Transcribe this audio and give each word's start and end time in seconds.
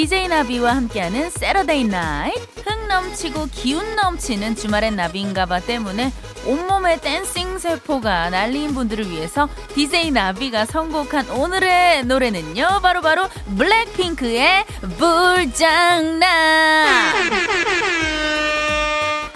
DJ 0.00 0.28
나비와 0.28 0.76
함께하는 0.76 1.28
Saturday 1.28 1.84
night 1.84 2.32
흥 2.64 2.88
넘치고 2.88 3.48
기운 3.52 3.96
넘치는 3.96 4.56
주말엔 4.56 4.96
나비인가봐 4.96 5.60
때문에 5.60 6.10
온몸에 6.46 6.98
dancing 7.02 7.58
세포가 7.58 8.30
난리 8.30 8.56
난 8.56 8.72
분들을 8.72 9.10
위해서 9.10 9.46
DJ 9.74 10.12
나비가 10.12 10.64
선곡한 10.64 11.28
오늘의 11.28 12.06
노래는요 12.06 12.80
바로 12.80 13.02
바로 13.02 13.28
블랙핑크의 13.58 14.64
불장난 14.96 16.30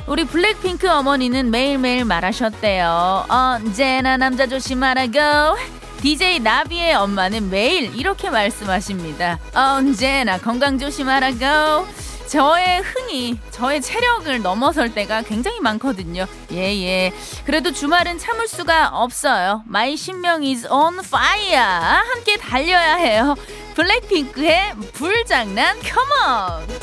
우리 0.06 0.25
블랙핑크 0.25 0.88
어머니는 0.88 1.50
매일매일 1.50 2.06
말하셨대요. 2.06 3.27
언제나 3.28 4.16
남자 4.16 4.47
조심하라고. 4.47 5.56
DJ 6.05 6.41
나비의 6.41 6.97
엄마는 6.97 7.48
매일 7.48 7.97
이렇게 7.97 8.28
말씀하십니다. 8.28 9.38
언제나 9.55 10.36
건강 10.36 10.78
조심하라고. 10.78 11.88
저의 12.27 12.83
흥이, 12.83 13.38
저의 13.50 13.80
체력을 13.80 14.42
넘어설 14.42 14.92
때가 14.92 15.22
굉장히 15.22 15.60
많거든요. 15.60 16.27
예, 16.52 16.56
예. 16.82 17.12
그래도 17.47 17.72
주말은 17.72 18.19
참을 18.19 18.48
수가 18.48 18.88
없어요. 18.88 19.62
My 19.66 19.97
신명 19.97 20.42
is 20.42 20.66
on 20.70 20.98
fire. 20.98 21.56
함께 21.56 22.36
달려야 22.36 22.97
해요. 22.97 23.34
블랙핑크의 23.75 24.75
불장난, 24.92 25.78
컴온! 25.80 26.73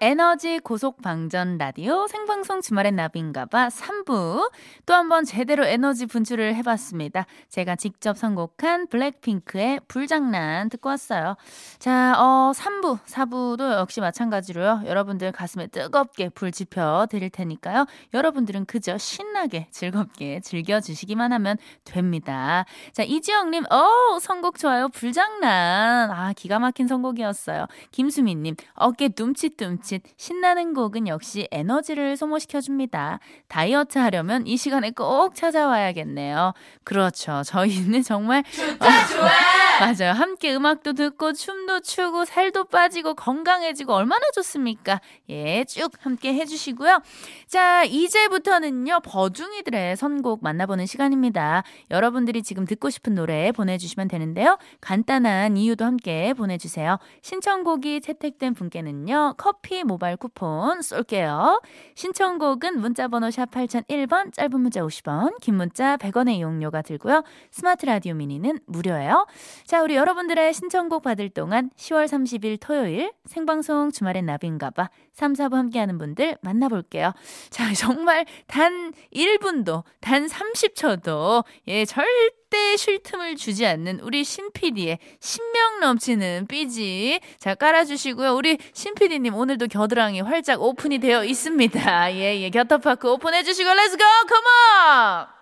에너지 0.00 0.58
고속 0.58 1.00
방전 1.00 1.56
라디오 1.56 2.06
생방송 2.06 2.60
주말엔 2.60 2.96
나비인가봐 2.96 3.68
3부 3.68 4.50
또 4.84 4.94
한번 4.94 5.24
제대로 5.24 5.64
에너지 5.64 6.04
분출을 6.04 6.54
해봤습니다. 6.56 7.24
제가 7.48 7.76
직접 7.76 8.18
선곡한 8.18 8.88
블랙핑크의 8.88 9.80
불장난 9.88 10.68
듣고 10.68 10.90
왔어요. 10.90 11.36
자, 11.78 12.14
어, 12.18 12.52
3부, 12.54 13.00
4부도 13.04 13.72
역시 13.78 14.02
마찬가지로요. 14.02 14.82
여러분들 14.84 15.32
가슴에 15.32 15.68
뜨겁게 15.68 16.28
불 16.28 16.52
지펴 16.52 17.06
드릴 17.10 17.30
테니까요. 17.30 17.86
여러분들은 18.12 18.66
그저 18.66 18.98
신나게 18.98 19.68
즐겁게 19.70 20.40
즐겨주시기만 20.40 21.32
하면 21.32 21.56
됩니다. 21.84 22.66
자, 22.92 23.02
이지영님, 23.02 23.64
어 23.70 24.18
선곡 24.20 24.58
좋아요. 24.58 24.88
불장난. 24.90 26.10
아, 26.10 26.34
기가 26.34 26.58
막힌 26.58 26.86
선곡이었어요. 26.86 27.66
김수민님, 27.92 28.56
어깨 28.74 29.08
둠칫둠칫 29.08 29.85
둠칫 29.86 30.02
신나는 30.16 30.74
곡은 30.74 31.06
역시 31.06 31.46
에너지를 31.50 32.16
소모시켜줍니다. 32.16 33.20
다이어트 33.48 33.98
하려면 33.98 34.46
이 34.46 34.56
시간에 34.56 34.90
꼭 34.90 35.34
찾아와야겠네요. 35.34 36.52
그렇죠. 36.84 37.42
저희는 37.44 38.02
정말 38.02 38.42
좋다 38.44 39.06
좋아. 39.06 39.55
맞아요. 39.80 40.12
함께 40.12 40.54
음악도 40.54 40.94
듣고 40.94 41.32
춤도 41.32 41.80
추고 41.80 42.24
살도 42.24 42.64
빠지고 42.64 43.14
건강해지고 43.14 43.92
얼마나 43.92 44.22
좋습니까? 44.34 45.00
예, 45.28 45.64
쭉 45.64 45.90
함께 46.00 46.34
해주시고요. 46.34 47.00
자, 47.46 47.84
이제부터는요 47.84 49.00
버중이들의 49.00 49.96
선곡 49.96 50.42
만나보는 50.42 50.86
시간입니다. 50.86 51.62
여러분들이 51.90 52.42
지금 52.42 52.64
듣고 52.64 52.90
싶은 52.90 53.14
노래 53.14 53.52
보내주시면 53.52 54.08
되는데요. 54.08 54.58
간단한 54.80 55.56
이유도 55.56 55.84
함께 55.84 56.32
보내주세요. 56.34 56.98
신청곡이 57.22 58.00
채택된 58.00 58.54
분께는요 58.54 59.34
커피 59.36 59.84
모바일 59.84 60.16
쿠폰 60.16 60.80
쏠게요. 60.82 61.60
신청곡은 61.94 62.80
문자번호 62.80 63.30
샵 63.30 63.50
8001번, 63.50 64.32
짧은 64.32 64.60
문자 64.60 64.80
50원, 64.80 65.38
긴 65.40 65.56
문자 65.56 65.96
100원의 65.96 66.36
이용료가 66.36 66.82
들고요. 66.82 67.22
스마트 67.50 67.86
라디오 67.86 68.14
미니는 68.14 68.60
무료예요. 68.66 69.26
자, 69.66 69.82
우리 69.82 69.96
여러분들의 69.96 70.54
신청곡 70.54 71.02
받을 71.02 71.28
동안 71.28 71.70
10월 71.76 72.06
30일 72.06 72.58
토요일 72.60 73.12
생방송 73.24 73.90
주말엔 73.90 74.24
나비인가봐 74.24 74.90
3, 75.12 75.32
4부 75.32 75.54
함께하는 75.54 75.98
분들 75.98 76.38
만나볼게요. 76.40 77.12
자, 77.50 77.64
정말 77.74 78.26
단 78.46 78.92
1분도, 79.12 79.82
단 80.00 80.26
30초도, 80.26 81.44
예, 81.66 81.84
절대 81.84 82.76
쉴 82.76 83.02
틈을 83.02 83.34
주지 83.34 83.66
않는 83.66 83.98
우리 84.00 84.22
신 84.22 84.52
PD의 84.52 85.00
신명 85.18 85.80
넘치는 85.80 86.46
BG. 86.46 87.18
자, 87.40 87.56
깔아주시고요. 87.56 88.36
우리 88.36 88.58
신 88.72 88.94
PD님 88.94 89.34
오늘도 89.34 89.66
겨드랑이 89.66 90.20
활짝 90.20 90.62
오픈이 90.62 91.00
되어 91.00 91.24
있습니다. 91.24 92.14
예, 92.14 92.40
예, 92.40 92.50
겨터파크 92.50 93.10
오픈해주시고, 93.10 93.74
let's 93.74 93.93
go! 93.93 94.04
Come 94.28 94.89
on! 94.89 95.35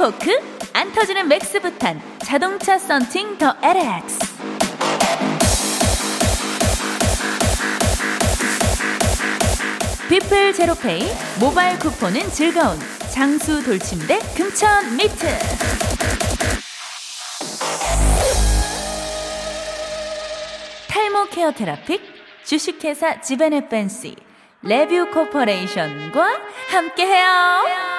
포크 0.00 0.30
안 0.72 0.90
터지는 0.92 1.28
맥스 1.28 1.60
부탄 1.60 2.00
자동차 2.24 2.78
썬팅 2.78 3.36
더 3.36 3.54
LX 3.62 4.18
비플 10.08 10.54
제로페이 10.54 11.02
모바일 11.38 11.78
쿠폰은 11.78 12.30
즐거운 12.30 12.78
장수 13.12 13.62
돌침대 13.62 14.20
금천 14.34 14.96
미트 14.96 15.26
탈모 20.88 21.26
케어 21.26 21.52
테라픽 21.52 22.00
주식회사 22.46 23.20
지벤에 23.20 23.68
펜시 23.68 24.16
레뷰 24.62 25.10
코퍼레이션과 25.10 26.40
함께해요. 26.70 27.89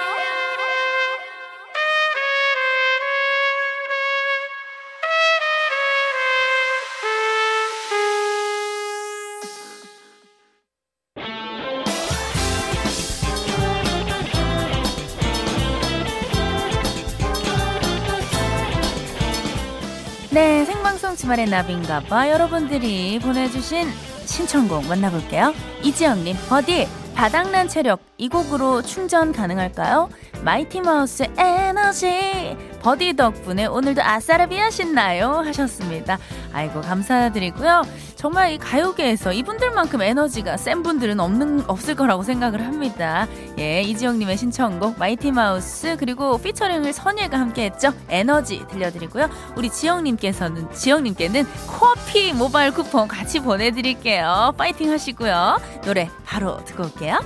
주말의 21.32 21.46
나비인가봐 21.48 22.30
여러분들이 22.30 23.20
보내주신 23.20 23.88
신청곡 24.26 24.88
만나볼게요. 24.88 25.54
이지영님, 25.82 26.36
어디 26.52 26.88
바닥난 27.16 27.70
체력 27.70 28.02
이 28.18 28.28
곡으로 28.28 28.82
충전 28.82 29.32
가능할까요? 29.32 30.10
마이티마우스 30.44 31.28
에너지 31.38 32.58
버디 32.82 33.16
덕분에 33.16 33.66
오늘도 33.66 34.02
아싸라비아 34.02 34.72
신나요 34.72 35.36
하셨습니다. 35.46 36.18
아이고 36.52 36.82
감사드리고요. 36.82 37.84
정말 38.22 38.52
이 38.52 38.60
가요계에서 38.60 39.34
이분들만큼 39.34 40.00
에너지가 40.00 40.56
센 40.56 40.84
분들은 40.84 41.20
없는 41.20 41.64
없을 41.68 41.96
거라고 41.96 42.22
생각을 42.22 42.64
합니다. 42.64 43.28
예, 43.58 43.82
이지영님의 43.82 44.38
신청곡 44.38 45.00
마이티 45.00 45.32
마우스 45.32 45.98
그리고 45.98 46.38
피처링을 46.38 46.94
선예가 46.94 47.40
함께했죠. 47.40 47.92
에너지 48.10 48.64
들려드리고요. 48.70 49.28
우리 49.56 49.72
지영님께서는 49.72 50.72
지영님께는 50.72 51.48
커피 51.66 52.32
모바일 52.32 52.72
쿠폰 52.72 53.08
같이 53.08 53.40
보내드릴게요. 53.40 54.54
파이팅 54.56 54.92
하시고요. 54.92 55.60
노래 55.84 56.08
바로 56.24 56.64
듣고 56.64 56.84
올게요. 56.84 57.18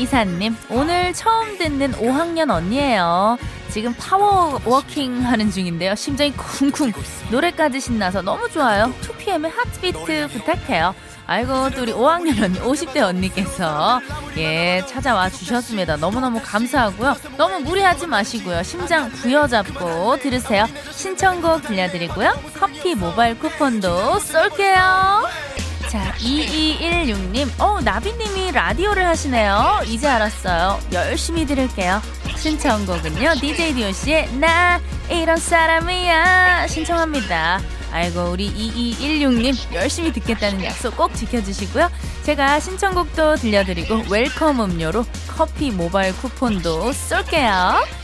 1224님, 0.00 0.54
오늘 0.70 1.12
처음 1.12 1.58
듣는 1.58 1.92
5학년 1.92 2.50
언니예요. 2.50 3.38
지금 3.68 3.94
power 3.94 4.48
walking 4.48 5.24
하는 5.24 5.50
중인데요. 5.50 5.94
심장이 5.94 6.32
쿵쿵. 6.32 6.92
노래까지 7.30 7.80
신나서 7.80 8.22
너무 8.22 8.48
좋아요. 8.50 8.92
2PM의 9.02 9.50
Heartbeat 9.54 10.28
부탁해요. 10.28 10.94
아이고 11.26 11.70
또 11.70 11.82
우리 11.82 11.92
5학년 11.92 12.42
언니 12.42 12.58
50대 12.58 13.02
언니께서 13.02 14.00
예 14.36 14.82
찾아와 14.88 15.30
주셨습니다. 15.30 15.96
너무너무 15.96 16.40
감사하고요. 16.42 17.14
너무 17.36 17.60
무리하지 17.60 18.08
마시고요. 18.08 18.64
심장 18.64 19.08
부여잡고 19.10 20.16
들으세요. 20.16 20.66
신청곡 20.90 21.62
들려드리고요. 21.62 22.32
커피 22.58 22.96
모바일 22.96 23.38
쿠폰도 23.38 24.18
쏠게요. 24.18 25.59
자, 25.90 26.14
2216님. 26.18 27.50
어, 27.58 27.80
나비님이 27.80 28.52
라디오를 28.52 29.04
하시네요. 29.08 29.80
이제 29.86 30.06
알았어요. 30.06 30.78
열심히 30.92 31.44
들을게요. 31.44 32.00
신청곡은요, 32.36 33.34
DJ 33.40 33.74
디오 33.74 33.90
씨의 33.90 34.32
나 34.34 34.80
이런 35.10 35.36
사람이야. 35.36 36.68
신청합니다. 36.68 37.60
아이고 37.90 38.30
우리 38.30 38.52
2216님 38.52 39.74
열심히 39.74 40.12
듣겠다는 40.12 40.64
약속 40.64 40.96
꼭 40.96 41.12
지켜주시고요. 41.12 41.90
제가 42.22 42.60
신청곡도 42.60 43.34
들려드리고 43.34 44.04
welcome 44.08 44.60
음료로 44.60 45.04
커피 45.26 45.72
모바일 45.72 46.14
쿠폰도 46.18 46.92
쏠게요. 46.92 47.99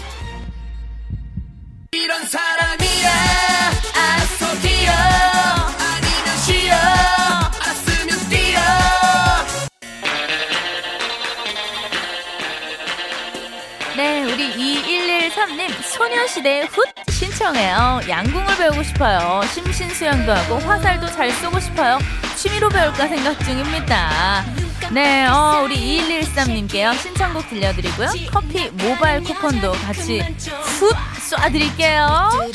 2113님 15.47 15.71
소녀시대 15.83 16.63
훗 16.63 16.85
신청해요. 17.11 18.01
양궁을 18.09 18.57
배우고 18.57 18.83
싶어요. 18.83 19.43
심신수양도 19.53 20.33
하고 20.33 20.59
화살도 20.59 21.07
잘 21.09 21.31
쏘고 21.31 21.61
싶어요. 21.61 21.99
취미로 22.37 22.69
배울까 22.69 23.07
생각 23.09 23.39
중입니다. 23.45 24.45
네, 24.93 25.27
어, 25.27 25.63
우리 25.65 25.99
2113님께요. 26.01 26.97
신청곡 26.99 27.49
들려드리고요. 27.49 28.09
커피 28.31 28.69
모바일 28.71 29.23
쿠폰도 29.23 29.73
같이 29.73 30.21
훅 30.21 30.93
쏴드릴게요. 31.31 32.53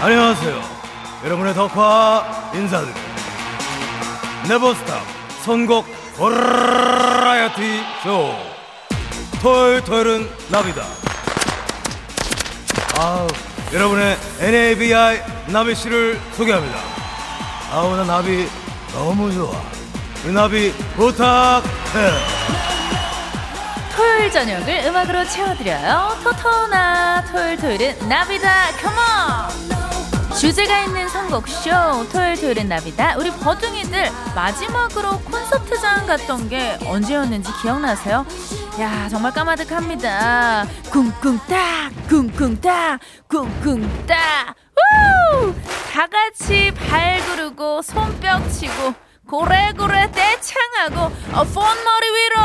안녕하세요. 0.00 0.62
여러분의 1.24 1.54
덕화 1.54 2.50
인사드립니다. 2.54 3.06
Never 4.48 4.85
stop 4.85 5.15
선곡 5.46 5.86
버라이어티 6.16 7.80
쇼. 8.02 8.34
토요일 9.40 9.84
토요일은 9.84 10.28
나비다. 10.48 10.82
아 12.98 13.28
여러분의 13.72 14.18
NABI 14.40 15.22
나비 15.46 15.76
씨를 15.76 16.20
소개합니다. 16.32 16.76
아우 17.70 17.94
나 17.94 18.02
나비 18.02 18.48
너무 18.92 19.32
좋아. 19.32 19.52
우리 20.24 20.32
나비 20.32 20.72
부탁해. 20.96 21.62
토요일 23.94 24.32
저녁을 24.32 24.86
음악으로 24.86 25.24
채워드려요. 25.28 26.18
토토나 26.24 27.24
토요일 27.30 27.56
토요일은 27.56 28.08
나비다. 28.08 28.72
Come 28.82 29.44
on 29.44 29.75
주제가 30.38 30.84
있는 30.84 31.08
선곡쇼 31.08 32.08
토요일 32.12 32.36
토요일은 32.36 32.68
나비다 32.68 33.16
우리 33.16 33.30
버둥이들 33.30 34.10
마지막으로 34.34 35.18
콘서트장 35.20 36.06
갔던 36.06 36.50
게 36.50 36.78
언제였는지 36.84 37.50
기억나세요? 37.62 38.26
야 38.78 39.08
정말 39.08 39.32
까마득합니다 39.32 40.66
쿵쿵따 40.90 41.90
쿵쿵따 42.08 42.98
쿵쿵따 43.28 44.54
우! 45.42 45.54
다 45.90 46.06
같이 46.06 46.70
발 46.72 47.18
구르고 47.24 47.80
손뼉 47.80 48.52
치고 48.52 49.05
고래 49.28 49.72
고래 49.76 50.08
떼창하고 50.12 51.00
어, 51.34 51.44
폰머리 51.44 52.06
위로! 52.14 52.40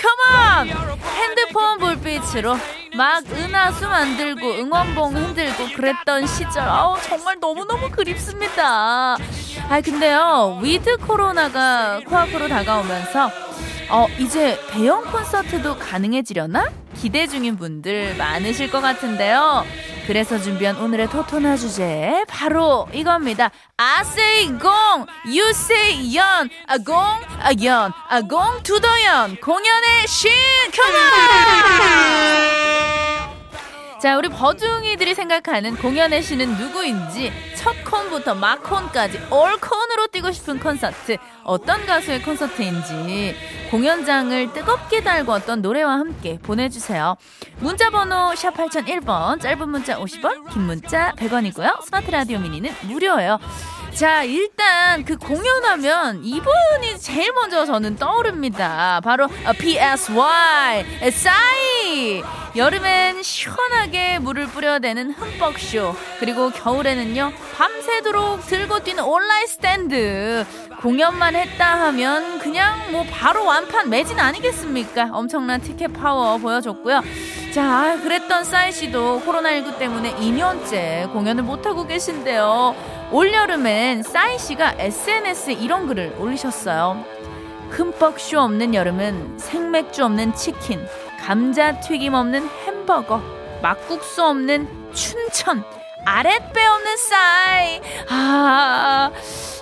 컴온 0.00 0.98
핸드폰 1.14 1.78
불빛으로 1.78 2.56
막 2.96 3.22
은하수 3.30 3.86
만들고 3.86 4.48
응원봉 4.54 5.14
흔들고 5.14 5.68
그랬던 5.76 6.26
시절. 6.26 6.62
아우 6.62 7.00
정말 7.02 7.36
너무너무 7.40 7.88
그립습니다. 7.90 9.14
아 9.14 9.80
근데요 9.84 10.58
with 10.60 10.96
코로나가 10.98 12.00
코앞으로 12.04 12.48
다가오면서 12.48 13.30
어 13.90 14.06
이제 14.18 14.58
대형 14.70 15.04
콘서트도 15.04 15.78
가능해지려나? 15.78 16.68
기대 16.96 17.26
중인 17.28 17.56
분들 17.56 18.16
많으실 18.16 18.70
것 18.70 18.80
같은데요 18.80 19.64
그래서 20.10 20.40
준비한 20.40 20.76
오늘의 20.76 21.08
토토나 21.08 21.56
주제 21.56 22.24
바로 22.26 22.88
이겁니다. 22.92 23.52
I 23.76 24.00
say 24.00 24.48
공, 24.58 25.06
you 25.24 25.50
say 25.50 26.16
연, 26.16 26.50
아 26.66 26.78
공, 26.78 26.96
아 26.96 27.52
연, 27.62 27.92
아 28.08 28.20
공, 28.20 28.60
to 28.64 28.80
the 28.80 29.04
연 29.04 29.36
공연의 29.36 30.08
신, 30.08 30.32
컴온! 30.74 32.10
자, 34.02 34.16
우리 34.16 34.28
버둥이들이 34.30 35.14
생각하는 35.14 35.76
공연의 35.76 36.24
신은 36.24 36.56
누구인지 36.56 37.32
첫 37.54 37.72
콘부터 37.84 38.34
마콘까지 38.34 39.18
올 39.30 39.58
콘으로 39.58 39.99
뛰고 40.20 40.32
싶은 40.32 40.58
콘서트 40.60 41.16
어떤 41.44 41.84
가수의 41.86 42.22
콘서트인지 42.22 43.34
공연장을 43.70 44.52
뜨겁게 44.52 45.02
달궜던 45.02 45.60
노래와 45.60 45.92
함께 45.92 46.38
보내주세요. 46.38 47.16
문자 47.58 47.90
번호 47.90 48.34
샵 48.34 48.54
8001번 48.54 49.40
짧은 49.40 49.68
문자 49.68 49.98
50원 49.98 50.50
긴 50.50 50.62
문자 50.62 51.12
100원이고요. 51.16 51.82
스마트 51.82 52.10
라디오 52.10 52.38
미니는 52.38 52.70
무료예요. 52.82 53.38
자, 53.94 54.22
일단 54.22 55.04
그 55.04 55.16
공연하면 55.16 56.24
이분이 56.24 56.98
제일 57.00 57.32
먼저 57.32 57.66
저는 57.66 57.96
떠오릅니다. 57.96 59.00
바로 59.02 59.26
PSY, 59.58 60.84
싸이! 61.10 62.39
여름엔 62.56 63.22
시원하게 63.22 64.18
물을 64.18 64.46
뿌려대는 64.48 65.12
흠뻑쇼. 65.12 65.94
그리고 66.18 66.50
겨울에는요, 66.50 67.32
밤새도록 67.56 68.44
들고 68.46 68.80
뛰는 68.80 69.04
all 69.04 69.20
night 69.20 69.46
stand. 69.46 70.44
공연만 70.80 71.36
했다 71.36 71.78
하면 71.86 72.40
그냥 72.40 72.90
뭐 72.90 73.04
바로 73.08 73.44
완판 73.44 73.88
매진 73.88 74.18
아니겠습니까? 74.18 75.10
엄청난 75.12 75.60
티켓 75.60 75.92
파워 75.92 76.38
보여줬고요. 76.38 77.02
자, 77.54 77.98
그랬던 78.02 78.42
싸이 78.42 78.72
씨도 78.72 79.22
코로나19 79.24 79.78
때문에 79.78 80.14
2년째 80.16 81.12
공연을 81.12 81.44
못하고 81.44 81.86
계신데요. 81.86 82.74
올여름엔 83.12 84.02
싸이 84.02 84.38
씨가 84.38 84.74
SNS에 84.78 85.52
이런 85.52 85.86
글을 85.86 86.16
올리셨어요. 86.18 87.04
흠뻑 87.70 88.18
쇼 88.20 88.40
없는 88.40 88.74
여름은 88.74 89.38
생맥주 89.38 90.04
없는 90.04 90.34
치킨, 90.34 90.84
감자 91.24 91.78
튀김 91.80 92.14
없는 92.14 92.48
햄버거, 92.66 93.20
막국수 93.62 94.24
없는 94.24 94.92
춘천, 94.92 95.62
아랫배 96.04 96.66
없는 96.66 96.96
싸이. 96.96 97.80
아, 98.08 99.10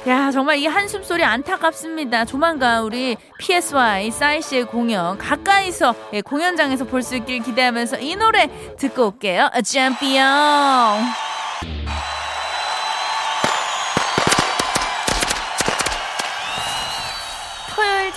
야, 0.06 0.30
정말 0.30 0.58
이 0.58 0.66
한숨 0.66 1.02
소리 1.02 1.24
안타깝습니다. 1.24 2.24
조만간 2.24 2.82
우리 2.84 3.16
PSY 3.38 4.10
싸이 4.10 4.40
씨의 4.40 4.64
공연 4.66 5.18
가까이서 5.18 5.94
예, 6.14 6.20
공연장에서 6.22 6.84
볼 6.84 7.02
수 7.02 7.16
있길 7.16 7.42
기대하면서 7.42 7.98
이 8.00 8.16
노래 8.16 8.48
듣고 8.76 9.08
올게요. 9.08 9.50
챔피언. 9.64 11.27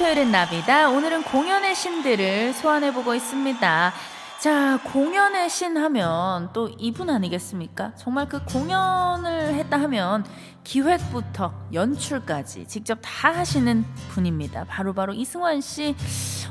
토요일은 0.02 0.32
나비다. 0.32 0.90
오늘은 0.90 1.22
공연의 1.22 1.76
신들을 1.76 2.54
소환해보고 2.54 3.14
있습니다. 3.14 3.94
자, 4.42 4.80
공연의 4.86 5.52
신 5.52 5.78
하면 5.78 6.50
또 6.52 6.68
이분 6.80 7.12
아니겠습니까? 7.12 7.94
정말 7.96 8.28
그 8.28 8.44
공연을 8.44 9.54
했다 9.54 9.80
하면 9.82 10.26
기획부터 10.64 11.54
연출까지 11.72 12.66
직접 12.68 12.98
다 13.04 13.32
하시는 13.32 13.86
분입니다. 14.10 14.64
바로바로 14.64 14.94
바로 14.94 15.14
이승환 15.14 15.62
씨. 15.62 15.96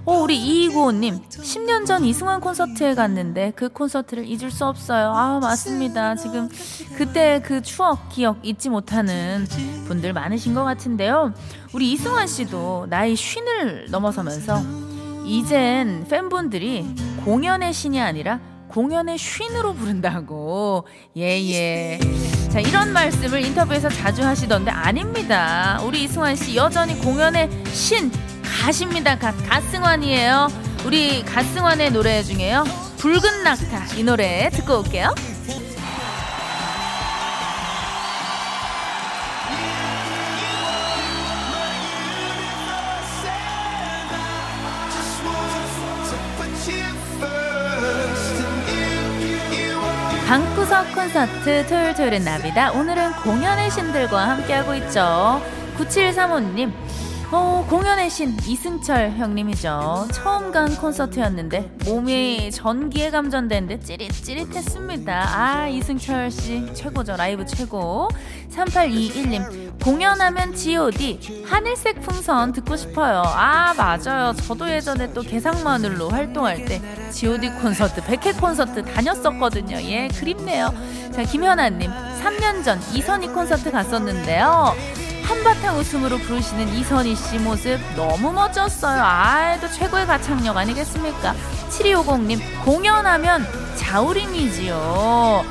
어, 0.04 0.18
우리 0.18 0.38
이이구호님. 0.38 1.30
10년 1.30 1.84
전 1.84 2.04
이승환 2.04 2.40
콘서트에 2.40 2.94
갔는데 2.94 3.54
그 3.56 3.68
콘서트를 3.68 4.24
잊을 4.24 4.52
수 4.52 4.66
없어요. 4.66 5.10
아, 5.10 5.40
맞습니다. 5.40 6.14
지금 6.14 6.48
그때 6.96 7.42
그 7.44 7.60
추억, 7.60 8.08
기억 8.10 8.38
잊지 8.44 8.68
못하는 8.68 9.48
분들 9.88 10.12
많으신 10.12 10.54
것 10.54 10.62
같은데요. 10.62 11.34
우리 11.74 11.90
이승환 11.90 12.28
씨도 12.28 12.86
나이 12.88 13.16
쉰을 13.16 13.88
넘어서면서 13.90 14.89
이젠 15.24 16.06
팬분들이 16.08 16.86
공연의 17.24 17.72
신이 17.72 18.00
아니라 18.00 18.40
공연의 18.68 19.18
쉰으로 19.18 19.74
부른다고. 19.74 20.86
예, 21.16 21.40
예. 21.50 21.98
자, 22.50 22.60
이런 22.60 22.92
말씀을 22.92 23.44
인터뷰에서 23.44 23.88
자주 23.88 24.22
하시던데 24.22 24.70
아닙니다. 24.70 25.80
우리 25.84 26.04
이승환 26.04 26.36
씨 26.36 26.56
여전히 26.56 26.98
공연의 27.00 27.48
신 27.66 28.10
가십니다. 28.42 29.18
가, 29.18 29.32
가승환이에요. 29.32 30.48
우리 30.86 31.22
가승환의 31.24 31.92
노래 31.92 32.22
중에요. 32.22 32.64
붉은 32.98 33.44
낙타 33.44 33.96
이 33.96 34.02
노래 34.04 34.50
듣고 34.50 34.78
올게요. 34.78 35.14
방구석 50.30 50.94
콘서트 50.94 51.66
토요일 51.66 51.92
토요일은 51.92 52.22
나비다. 52.22 52.70
오늘은 52.70 53.14
공연의 53.24 53.68
신들과 53.68 54.28
함께하고 54.28 54.76
있죠. 54.76 55.42
9735님. 55.76 56.70
어, 57.32 57.64
공연의 57.70 58.10
신 58.10 58.36
이승철 58.44 59.12
형님이죠. 59.12 60.08
처음 60.12 60.50
간 60.50 60.74
콘서트였는데 60.76 61.70
몸이 61.84 62.50
전기에 62.50 63.10
감전되는데 63.12 63.78
찌릿찌릿했습니다. 63.78 65.28
아, 65.32 65.68
이승철 65.68 66.32
씨 66.32 66.68
최고죠. 66.74 67.14
라이브 67.16 67.46
최고. 67.46 68.08
3821님. 68.50 69.80
공연하면 69.80 70.56
G.O.D. 70.56 71.44
하늘색 71.46 72.00
풍선 72.02 72.50
듣고 72.52 72.76
싶어요. 72.76 73.22
아, 73.24 73.74
맞아요. 73.74 74.32
저도 74.32 74.68
예전에 74.68 75.12
또 75.12 75.22
개상마늘로 75.22 76.08
활동할 76.10 76.64
때 76.64 76.82
G.O.D. 77.12 77.50
콘서트, 77.62 78.02
백회 78.04 78.32
콘서트 78.32 78.84
다녔었거든요. 78.84 79.80
예, 79.82 80.08
그립네요. 80.08 80.74
자, 81.12 81.22
김현아님. 81.22 81.90
3년 82.20 82.64
전 82.64 82.80
이선희 82.92 83.28
콘서트 83.28 83.70
갔었는데요. 83.70 84.74
웃음으로 85.76 86.18
부르시는 86.18 86.68
이선희 86.74 87.14
씨 87.16 87.38
모습 87.38 87.78
너무 87.96 88.32
멋졌어요. 88.32 89.02
아 89.02 89.40
또 89.60 89.68
최고의 89.70 90.06
가창력 90.06 90.56
아니겠습니까? 90.56 91.34
7250님 91.70 92.40
공연하면 92.64 93.46
자우림이지요. 93.76 95.44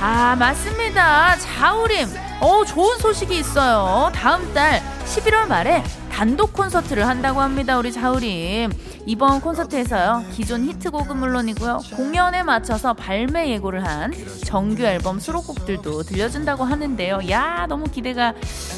아 0.00 0.36
맞습니다. 0.38 1.36
자우림. 1.38 2.08
어 2.40 2.64
좋은 2.66 2.98
소식이 2.98 3.38
있어요. 3.38 4.10
다음 4.14 4.52
달 4.52 4.82
11월 5.06 5.46
말에 5.46 5.82
단독 6.12 6.52
콘서트를 6.52 7.06
한다고 7.06 7.40
합니다. 7.40 7.78
우리 7.78 7.92
자우림. 7.92 8.70
이번 9.06 9.40
콘서트에서요. 9.40 10.24
기존 10.32 10.64
히트곡은 10.64 11.18
물론이고요. 11.18 11.80
공연에 11.94 12.42
맞춰서 12.42 12.94
발매 12.94 13.50
예고를 13.50 13.86
한 13.86 14.12
정규 14.44 14.82
앨범 14.84 15.20
수록곡들도 15.20 16.04
들려준다고 16.04 16.64
하는데요. 16.64 17.20
야, 17.30 17.66
너무 17.68 17.84
기대가 17.84 18.32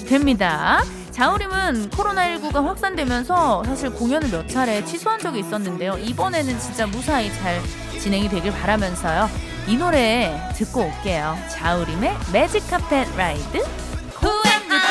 됩니다. 0.09 0.83
자우림은 1.13 1.91
코로나19가 1.91 2.65
확산되면서 2.65 3.65
사실 3.65 3.91
공연을 3.91 4.31
몇 4.31 4.49
차례 4.49 4.85
취소한 4.85 5.21
적이 5.21 5.41
있었는데요. 5.41 5.97
이번에는 5.99 6.59
진짜 6.59 6.87
무사히 6.87 7.33
잘 7.33 7.61
진행이 8.01 8.29
되길 8.29 8.53
바라면서요. 8.53 9.29
이 9.69 9.77
노래 9.77 10.39
듣고 10.55 10.85
올게요. 10.85 11.37
자우림의 11.49 12.15
매직 12.33 12.69
카펫 12.69 13.17
라이드. 13.17 13.86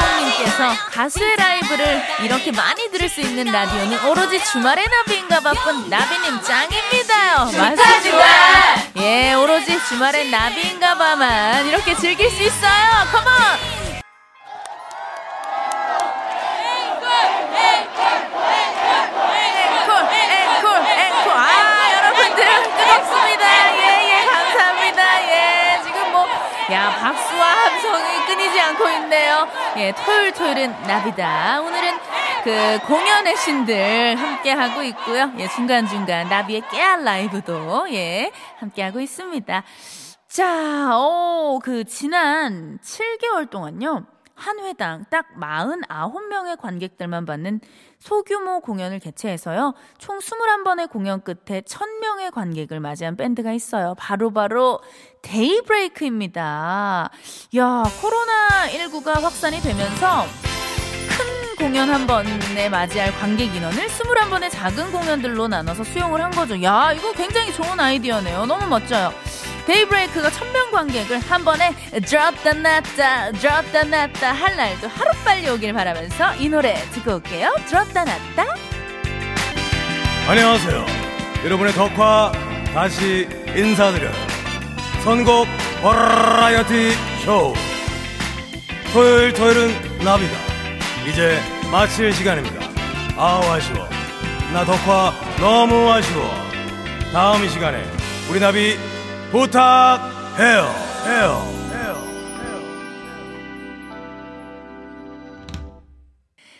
콩님께서 0.05 0.69
가수의 0.91 1.35
라이브를 1.37 2.03
이렇게 2.21 2.51
많이 2.51 2.89
들을 2.91 3.09
수 3.09 3.21
있는 3.21 3.45
라디오는 3.45 4.05
오로지 4.05 4.43
주말의 4.43 4.85
나비인가 4.87 5.39
바쁜 5.39 5.89
나비님 5.89 6.41
짱입니다요. 6.41 7.35
맞습니다. 7.57 8.25
예, 8.97 9.33
오로지 9.33 9.77
주말의 9.87 10.29
나비인가 10.29 10.95
봐만 10.97 11.65
이렇게 11.67 11.95
즐길 11.95 12.29
수 12.29 12.43
있어요. 12.43 13.07
예, 29.77 29.91
토요일 29.91 30.31
토요일은 30.31 30.71
나비다. 30.83 31.59
오늘은 31.61 31.97
그 32.45 32.79
공연의 32.87 33.35
신들 33.35 34.15
함께 34.15 34.51
하고 34.51 34.81
있고요. 34.83 35.33
예, 35.37 35.47
중간 35.49 35.85
중간 35.85 36.29
나비의 36.29 36.63
깨알 36.71 37.03
라이브도 37.03 37.91
예, 37.91 38.31
함께 38.57 38.83
하고 38.83 39.01
있습니다. 39.01 39.63
자, 40.29 40.97
오, 40.97 41.59
그 41.61 41.83
지난 41.83 42.79
7개월 42.81 43.49
동안요. 43.49 44.05
한 44.35 44.59
회당 44.59 45.05
딱 45.09 45.27
49명의 45.39 46.59
관객들만 46.59 47.25
받는 47.25 47.61
소규모 47.99 48.59
공연을 48.59 48.99
개최해서요. 48.99 49.73
총 49.97 50.19
21번의 50.19 50.89
공연 50.89 51.23
끝에 51.23 51.61
1000명의 51.61 52.31
관객을 52.31 52.79
맞이한 52.79 53.15
밴드가 53.15 53.53
있어요. 53.53 53.95
바로바로 53.97 54.33
바로 54.33 54.79
데이브레이크입니다. 55.21 57.09
야, 57.57 57.83
코로나19가 58.01 59.21
확산이 59.21 59.61
되면서 59.61 60.25
큰 61.09 61.55
공연 61.57 61.89
한 61.89 62.05
번에 62.05 62.69
맞이할 62.69 63.13
관객 63.13 63.55
인원을 63.55 63.87
21번의 63.87 64.51
작은 64.51 64.91
공연들로 64.91 65.47
나눠서 65.47 65.83
수용을 65.85 66.21
한 66.21 66.29
거죠. 66.31 66.61
야, 66.61 66.91
이거 66.91 67.11
굉장히 67.13 67.53
좋은 67.53 67.79
아이디어네요. 67.79 68.45
너무 68.45 68.67
멋져요. 68.67 69.11
데이브레이크가 69.65 70.29
천명 70.29 70.71
관객을 70.71 71.19
한 71.19 71.43
번에 71.43 71.73
drop 72.05 72.37
the 72.43 72.61
놨다 72.61 73.31
drop 73.33 73.71
the 73.71 73.89
놨다 73.89 74.31
할 74.33 74.55
날도 74.55 74.87
하루빨리 74.87 75.49
오길 75.49 75.73
바라면서 75.73 76.35
이 76.35 76.49
노래 76.49 76.75
듣고 76.91 77.15
올게요. 77.15 77.53
drop 77.67 77.91
the 77.93 78.05
놨다 78.05 78.55
안녕하세요. 80.27 80.85
여러분의 81.45 81.73
덕화 81.73 82.31
다시 82.73 83.27
인사드려요. 83.55 84.11
선곡 85.03 85.47
버라이어티 85.81 86.93
쇼 87.23 87.53
토요일 88.93 89.33
토요일은 89.33 89.99
나비다. 90.03 90.37
이제 91.07 91.39
마칠 91.71 92.13
시간입니다. 92.13 92.65
아우 93.17 93.43
아쉬워. 93.51 93.87
나 94.53 94.63
덕화 94.63 95.13
너무 95.39 95.91
아쉬워. 95.91 96.33
다음 97.11 97.43
이 97.43 97.49
시간에 97.49 97.83
우리 98.29 98.39
나비 98.39 98.77
부탁해요. 99.35 100.63
해요. 101.07 101.55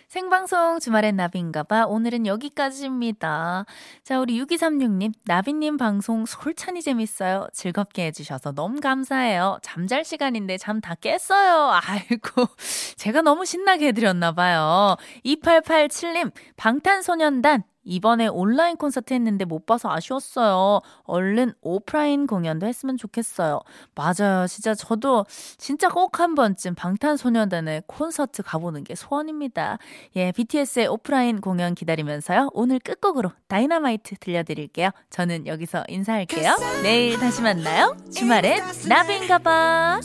생방송 0.09 0.79
주말엔 0.79 1.15
나비인가봐. 1.15 1.85
오늘은 1.87 2.25
여기까지입니다. 2.25 3.65
자, 4.03 4.19
우리 4.19 4.41
6236님, 4.41 5.13
나비님 5.25 5.77
방송 5.77 6.25
솔찬히 6.25 6.81
재밌어요. 6.81 7.47
즐겁게 7.53 8.07
해주셔서 8.07 8.51
너무 8.53 8.79
감사해요. 8.81 9.59
잠잘 9.61 10.03
시간인데 10.03 10.57
잠 10.57 10.81
다 10.81 10.95
깼어요. 10.95 11.79
아이고, 11.81 12.45
제가 12.97 13.21
너무 13.21 13.45
신나게 13.45 13.87
해드렸나봐요. 13.87 14.97
2887님, 15.25 16.31
방탄소년단 16.57 17.63
이번에 17.85 18.27
온라인 18.27 18.75
콘서트 18.75 19.13
했는데 19.13 19.45
못 19.45 19.65
봐서 19.65 19.89
아쉬웠어요. 19.91 20.81
얼른 21.03 21.53
오프라인 21.61 22.27
공연도 22.27 22.65
했으면 22.65 22.97
좋겠어요. 22.97 23.61
맞아요. 23.95 24.47
진짜 24.47 24.73
저도 24.75 25.25
진짜 25.57 25.87
꼭 25.89 26.19
한 26.19 26.33
번쯤 26.33 26.75
방탄소년단의 26.75 27.83
콘서트 27.87 28.41
가보는 28.41 28.83
게 28.83 28.95
소원입니다. 28.95 29.77
예, 30.15 30.31
BTS의 30.31 30.87
오프라인 30.87 31.41
공연 31.41 31.75
기다리면서요. 31.75 32.49
오늘 32.53 32.79
끝곡으로 32.79 33.31
다이너마이트 33.47 34.15
들려드릴게요. 34.19 34.89
저는 35.09 35.45
여기서 35.45 35.83
인사할게요. 35.87 36.55
내일 36.83 37.19
다시 37.19 37.41
만나요. 37.41 37.95
주말엔 38.13 38.63
나비인가봐. 38.87 40.01